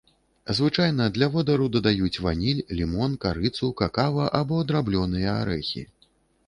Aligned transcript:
Звычайна 0.59 1.03
для 1.17 1.27
водару 1.35 1.67
дадаюць 1.75 2.21
ваніль, 2.29 2.65
лімон, 2.81 3.11
карыцу, 3.27 3.71
какава 3.83 4.29
або 4.43 4.67
драблёныя 4.75 5.39
арэхі. 5.45 5.89